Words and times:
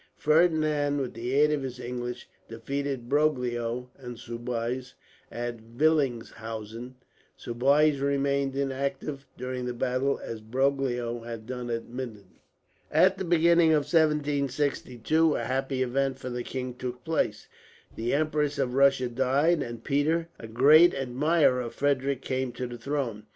Ferdinand, 0.17 0.97
with 0.99 1.13
the 1.13 1.31
aid 1.35 1.51
of 1.51 1.61
his 1.61 1.79
English, 1.79 2.27
defeated 2.49 3.07
Broglio 3.07 3.91
and 3.97 4.17
Soubise 4.17 4.95
at 5.31 5.57
Villingshausen; 5.61 6.95
Soubise 7.37 7.99
remaining 8.01 8.55
inactive 8.59 9.27
during 9.37 9.65
the 9.65 9.75
battle, 9.75 10.19
as 10.23 10.41
Broglio 10.41 11.19
had 11.19 11.45
done 11.45 11.69
at 11.69 11.87
Minden. 11.87 12.39
At 12.89 13.19
the 13.19 13.23
beginning 13.25 13.73
of 13.73 13.81
1762 13.83 15.35
a 15.35 15.43
happy 15.43 15.83
event 15.83 16.17
for 16.17 16.31
the 16.31 16.41
king 16.41 16.73
took 16.73 17.03
place. 17.03 17.47
The 17.95 18.15
Empress 18.15 18.57
of 18.57 18.73
Russia 18.73 19.07
died; 19.07 19.61
and 19.61 19.83
Peter, 19.83 20.29
a 20.39 20.47
great 20.47 20.95
admirer 20.95 21.61
of 21.61 21.75
Frederick, 21.75 22.23
came 22.23 22.51
to 22.53 22.65
the 22.65 22.79
throne. 22.79 23.27